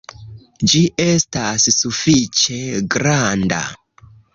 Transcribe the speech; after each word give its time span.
Ĝi 0.71 0.81
estas 1.03 1.69
sufiĉe 1.83 2.61
granda 2.97 3.67